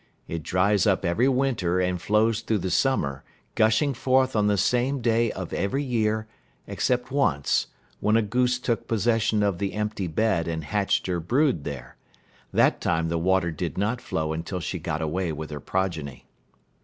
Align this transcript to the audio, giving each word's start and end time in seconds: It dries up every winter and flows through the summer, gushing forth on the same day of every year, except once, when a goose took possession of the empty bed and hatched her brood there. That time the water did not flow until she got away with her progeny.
It 0.27 0.41
dries 0.41 0.87
up 0.87 1.05
every 1.05 1.27
winter 1.29 1.79
and 1.79 2.01
flows 2.01 2.41
through 2.41 2.57
the 2.57 2.71
summer, 2.71 3.23
gushing 3.53 3.93
forth 3.93 4.35
on 4.35 4.47
the 4.47 4.57
same 4.57 4.99
day 4.99 5.31
of 5.31 5.53
every 5.53 5.83
year, 5.83 6.25
except 6.65 7.11
once, 7.11 7.67
when 7.99 8.17
a 8.17 8.23
goose 8.23 8.57
took 8.57 8.87
possession 8.87 9.43
of 9.43 9.59
the 9.59 9.73
empty 9.73 10.07
bed 10.07 10.47
and 10.47 10.63
hatched 10.63 11.05
her 11.05 11.19
brood 11.19 11.65
there. 11.65 11.97
That 12.51 12.81
time 12.81 13.09
the 13.09 13.19
water 13.19 13.51
did 13.51 13.77
not 13.77 14.01
flow 14.01 14.33
until 14.33 14.59
she 14.59 14.79
got 14.79 15.03
away 15.03 15.31
with 15.33 15.51
her 15.51 15.59
progeny. 15.59 16.25